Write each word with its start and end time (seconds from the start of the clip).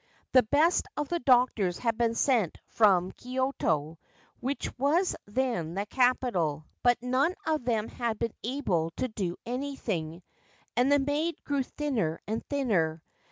The 0.31 0.41
best 0.41 0.87
of 0.97 1.09
the 1.09 1.19
doctors 1.19 1.77
had 1.77 1.95
been 1.95 2.15
sent 2.15 2.57
from 2.69 3.11
Kyoto, 3.11 3.99
which 4.39 4.75
was 4.79 5.15
then 5.27 5.75
the 5.75 5.85
capital; 5.85 6.65
but 6.81 7.03
none 7.03 7.35
of 7.45 7.65
them 7.65 7.87
had 7.87 8.17
been 8.17 8.33
able 8.43 8.89
to 8.97 9.07
do 9.09 9.37
anything, 9.45 10.23
and 10.75 10.91
the 10.91 10.97
maid 10.97 11.43
grew 11.43 11.61
thinner 11.61 12.19
and 12.25 12.43
thinner. 12.47 13.03